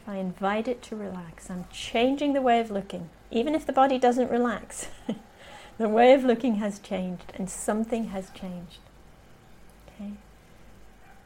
[0.03, 3.09] if I invite it to relax, I'm changing the way of looking.
[3.35, 4.89] Even if the body doesn't relax,
[5.78, 8.78] the way of looking has changed and something has changed.
[9.89, 10.12] Okay?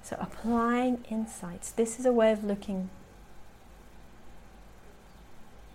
[0.02, 1.70] So applying insights.
[1.70, 2.90] This is a way of looking.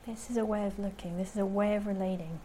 [0.06, 1.18] This is a way of looking.
[1.18, 2.40] This is a way of relating.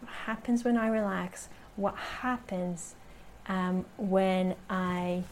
[0.00, 1.48] What happens when I relax?
[1.74, 2.94] What happens
[3.48, 5.24] um, when I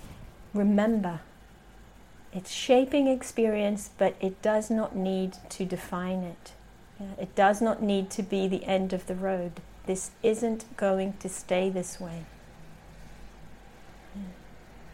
[0.52, 1.20] remember
[2.32, 6.52] it's shaping experience, but it does not need to define it.
[7.18, 9.60] It does not need to be the end of the road.
[9.86, 12.24] This isn't going to stay this way.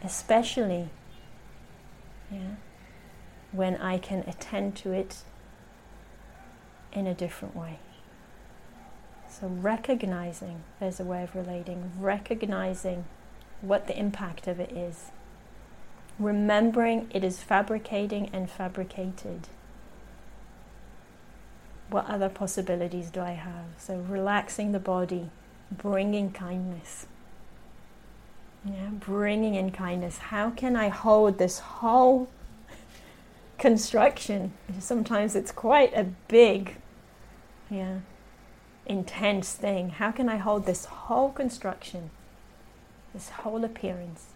[0.03, 0.89] Especially
[2.31, 2.55] yeah,
[3.51, 5.23] when I can attend to it
[6.93, 7.79] in a different way.
[9.29, 13.05] So, recognizing there's a way of relating, recognizing
[13.61, 15.11] what the impact of it is
[16.19, 19.47] remembering it is fabricating and fabricated.
[21.89, 23.65] What other possibilities do I have?
[23.77, 25.29] So, relaxing the body,
[25.71, 27.07] bringing kindness.
[28.65, 30.17] Yeah, bringing in kindness.
[30.17, 32.29] How can I hold this whole
[33.57, 34.53] construction?
[34.79, 36.75] Sometimes it's quite a big,
[37.69, 37.99] yeah,
[38.85, 39.89] intense thing.
[39.89, 42.11] How can I hold this whole construction,
[43.13, 44.33] this whole appearance?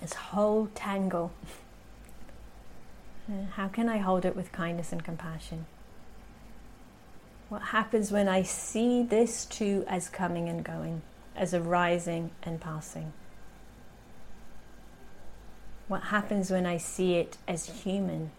[0.00, 1.32] this whole tangle.
[3.52, 5.66] How can I hold it with kindness and compassion?
[7.54, 11.02] What happens when I see this too as coming and going,
[11.36, 13.12] as arising and passing?
[15.86, 18.32] What happens when I see it as human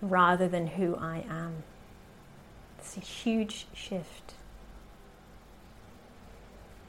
[0.00, 1.64] rather than who I am?
[2.78, 4.34] It's a huge shift.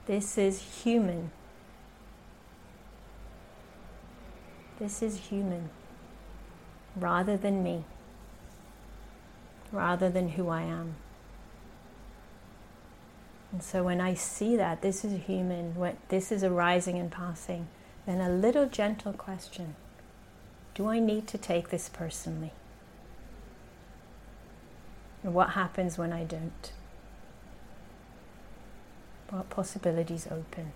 [0.05, 1.32] This is human
[4.78, 5.71] This is human
[6.95, 7.84] rather than me,
[9.72, 10.95] rather than who I am.
[13.51, 17.68] And so when I see that this is human, what this is arising and passing,
[18.05, 19.76] then a little gentle question
[20.74, 22.51] Do I need to take this personally?
[25.24, 26.72] And what happens when I don't?
[29.30, 30.72] What possibilities open?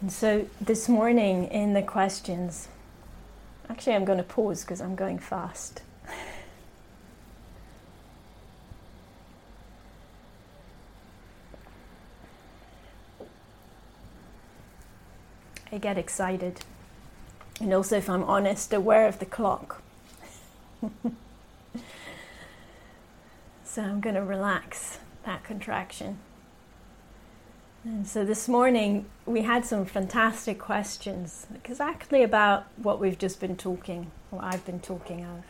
[0.00, 2.68] And so this morning in the questions,
[3.68, 5.82] actually, I'm going to pause because I'm going fast.
[15.74, 16.60] I get excited.
[17.60, 19.82] And also, if I'm honest, aware of the clock.
[23.64, 26.18] so I'm going to relax that contraction.
[27.84, 33.58] And so this morning we had some fantastic questions, exactly about what we've just been
[33.58, 35.44] talking, what I've been talking of,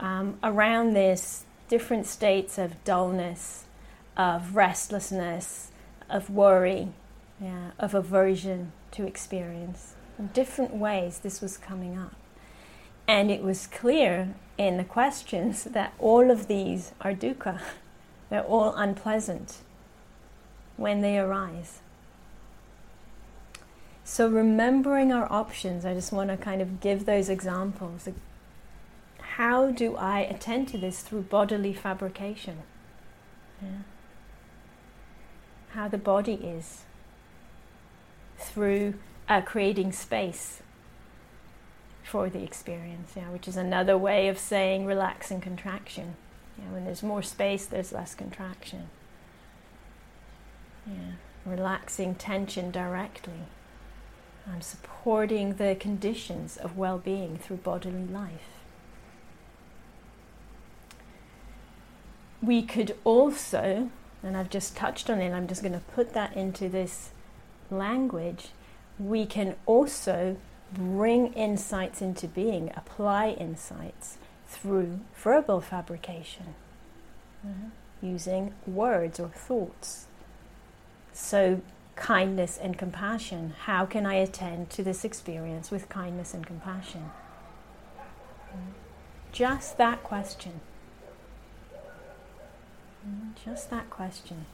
[0.00, 3.64] um, around this different states of dullness,
[4.16, 5.72] of restlessness,
[6.08, 6.90] of worry,
[7.40, 9.94] yeah, of aversion to experience.
[10.16, 12.14] In different ways, this was coming up.
[13.08, 17.60] And it was clear in the questions that all of these are dukkha,
[18.30, 19.58] they're all unpleasant
[20.78, 21.80] when they arise.
[24.04, 28.08] So, remembering our options, I just want to kind of give those examples.
[29.18, 32.60] How do I attend to this through bodily fabrication?
[33.60, 33.82] Yeah.
[35.70, 36.84] How the body is
[38.38, 38.94] through
[39.28, 40.62] uh, creating space
[42.02, 46.16] for the experience, yeah, which is another way of saying relax and contraction.
[46.58, 48.88] Yeah, when there's more space, there's less contraction.
[51.44, 53.46] Relaxing tension directly.
[54.50, 58.58] I'm supporting the conditions of well being through bodily life.
[62.42, 63.90] We could also,
[64.22, 67.10] and I've just touched on it, I'm just going to put that into this
[67.70, 68.48] language.
[68.98, 70.36] We can also
[70.72, 76.54] bring insights into being, apply insights through verbal fabrication,
[77.44, 77.68] uh,
[78.02, 80.07] using words or thoughts.
[81.20, 81.60] So,
[81.96, 83.54] kindness and compassion.
[83.64, 87.10] How can I attend to this experience with kindness and compassion?
[89.32, 90.60] Just that question.
[93.44, 94.46] Just that question.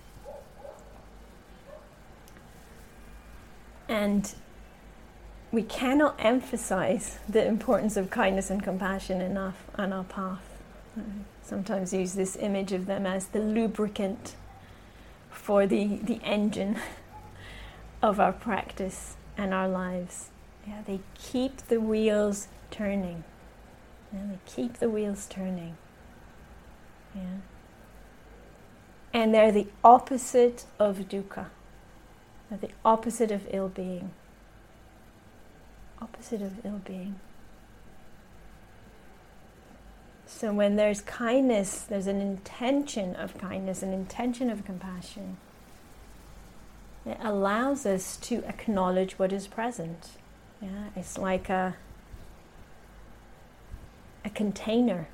[3.87, 4.35] And
[5.53, 10.43] we cannot emphasize the importance of kindness and compassion enough on our path.
[10.97, 11.03] I
[11.43, 14.35] sometimes use this image of them as the lubricant
[15.35, 16.79] for the, the engine
[18.03, 20.31] of our practice and our lives.
[20.67, 23.25] Yeah, they keep the wheels turning.
[24.13, 25.77] Yeah, they keep the wheels turning.
[27.15, 27.39] Yeah.
[29.13, 31.47] And they're the opposite of dukkha.
[32.49, 34.13] They're the opposite of ill being.
[36.01, 37.21] Opposite of ill being.
[40.35, 45.37] So when there's kindness, there's an intention of kindness, an intention of compassion.
[47.07, 50.09] It allows us to acknowledge what is present.
[50.61, 51.77] Yeah, it's like a
[54.25, 55.07] a container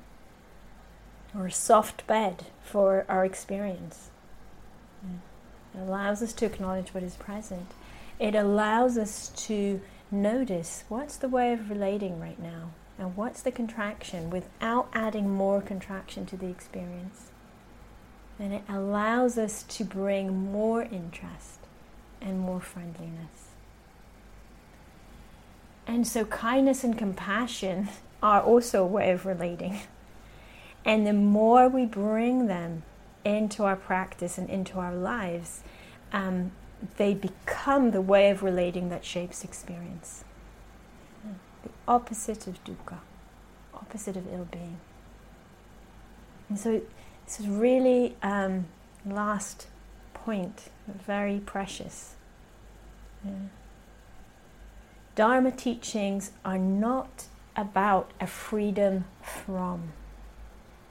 [1.37, 4.09] or a soft bed for our experience.
[5.75, 7.67] It allows us to acknowledge what is present.
[8.17, 12.71] It allows us to notice what's the way of relating right now
[13.01, 17.31] and what's the contraction without adding more contraction to the experience.
[18.37, 21.59] And it allows us to bring more interest
[22.21, 23.49] and more friendliness.
[25.87, 27.89] And so, kindness and compassion
[28.23, 29.79] are also a way of relating.
[30.85, 32.83] And the more we bring them
[33.25, 35.61] into our practice and into our lives,
[36.13, 36.51] um,
[36.97, 40.23] they become the way of relating that shapes experience.
[41.63, 42.97] The opposite of dukkha,
[43.73, 44.77] opposite of ill being.
[46.49, 46.81] And so,
[47.25, 48.65] this is really um,
[49.05, 49.67] last
[50.13, 52.15] point, very precious.
[53.23, 53.31] Yeah.
[55.15, 59.91] Dharma teachings are not about a freedom from.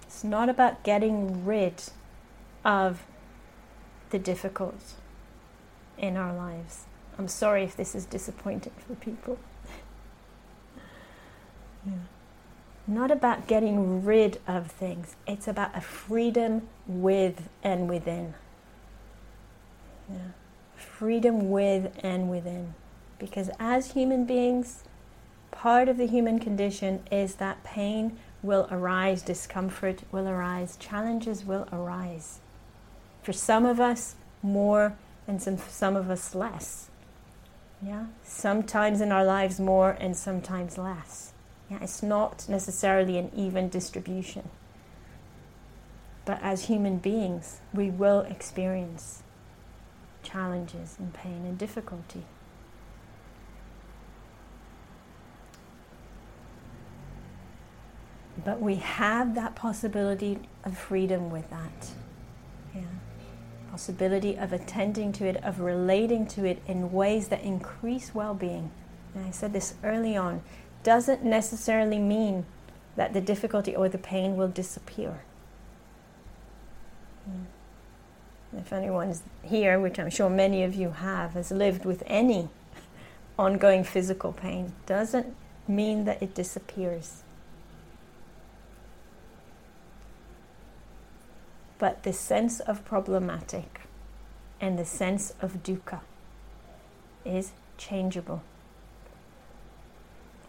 [0.03, 1.83] It's not about getting rid
[2.65, 3.03] of
[4.11, 4.95] the difficult
[5.97, 6.85] in our lives.
[7.19, 9.39] I'm sorry if this is disappointing for people.
[12.87, 18.35] Not about getting rid of things, it's about a freedom with and within.
[20.11, 20.19] Yeah.
[20.75, 22.75] Freedom with and within.
[23.19, 24.83] Because as human beings,
[25.51, 31.69] part of the human condition is that pain will arise, discomfort will arise, challenges will
[31.71, 32.41] arise.
[33.23, 34.97] For some of us, more,
[35.29, 36.89] and some, some of us, less.
[37.81, 38.07] Yeah?
[38.25, 41.35] Sometimes in our lives, more, and sometimes less.
[41.71, 41.79] Yeah?
[41.81, 44.51] It's not necessarily an even distribution.
[46.25, 49.23] But as human beings, we will experience
[50.23, 52.25] challenges and pain and difficulty.
[58.45, 61.91] But we have that possibility of freedom with that.
[62.75, 62.83] Yeah.
[63.71, 68.71] Possibility of attending to it, of relating to it in ways that increase well being.
[69.15, 70.43] And I said this early on
[70.83, 72.47] doesn't necessarily mean
[72.97, 75.23] that the difficulty or the pain will disappear.
[77.25, 78.59] Hmm.
[78.59, 82.49] If anyone's here, which I'm sure many of you have, has lived with any
[83.39, 85.37] ongoing physical pain, doesn't
[85.69, 87.23] mean that it disappears.
[91.79, 93.81] But the sense of problematic
[94.61, 96.01] and the sense of dukkha
[97.25, 98.43] is changeable,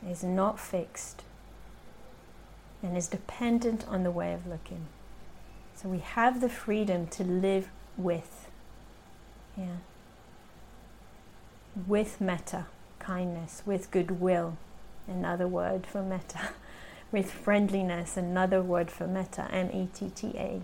[0.08, 1.24] is not fixed,
[2.82, 4.88] and is dependent on the way of looking.
[5.76, 8.50] So we have the freedom to live with.
[9.58, 9.78] Yeah.
[11.88, 12.66] With metta,
[13.00, 14.58] kindness, with goodwill,
[15.08, 16.50] another word for metta,
[17.12, 20.62] with friendliness, another word for metta, M E T T A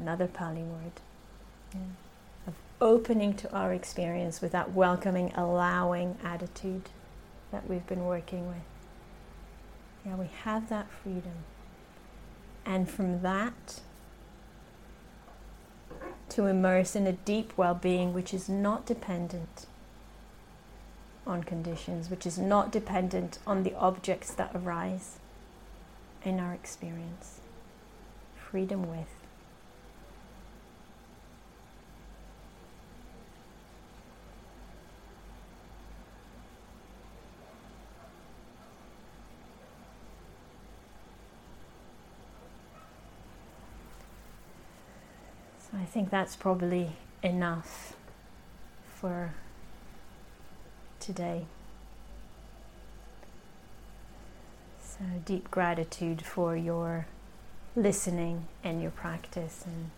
[0.00, 0.92] another Pali word,
[1.72, 1.80] yeah.
[2.46, 6.88] of opening to our experience with that welcoming, allowing attitude
[7.52, 8.56] that we've been working with.
[10.04, 11.44] Yeah, we have that freedom.
[12.66, 13.80] And from that,
[16.30, 19.66] to immerse in a deep well being which is not dependent
[21.26, 25.18] on conditions, which is not dependent on the objects that arise
[26.24, 27.40] in our experience.
[28.50, 29.08] Freedom with.
[45.74, 47.94] I think that's probably enough
[48.94, 49.34] for
[50.98, 51.44] today.
[54.82, 57.06] So, deep gratitude for your
[57.76, 59.64] listening and your practice.
[59.66, 59.90] And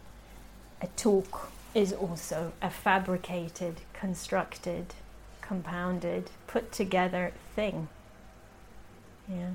[0.83, 4.95] a talk is also a fabricated, constructed,
[5.43, 7.87] compounded, put together thing.
[9.29, 9.51] Yeah.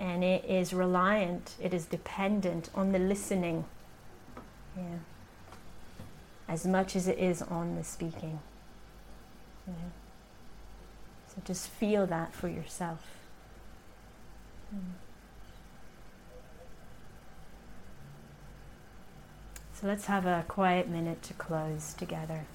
[0.00, 3.66] And it is reliant, it is dependent on the listening.
[4.76, 4.98] Yeah
[6.50, 8.40] as much as it is on the speaking.
[11.28, 13.06] So just feel that for yourself.
[14.74, 14.80] Mm.
[19.72, 22.46] So let's have a quiet minute to close together.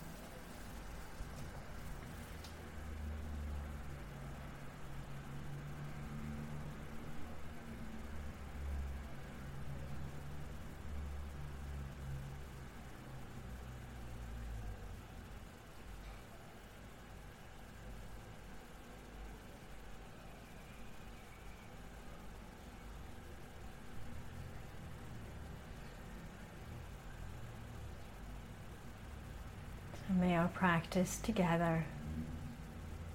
[30.08, 31.86] And may our practice together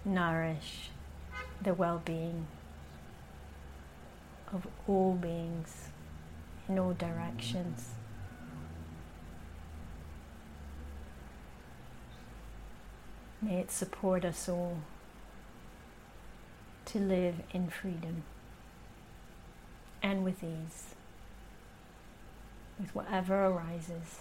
[0.02, 0.88] nourish
[1.60, 2.46] the well being
[4.50, 5.88] of all beings
[6.70, 7.90] in all directions.
[13.42, 14.78] May it support us all
[16.86, 18.22] to live in freedom
[20.02, 20.94] and with ease,
[22.78, 24.20] with whatever arises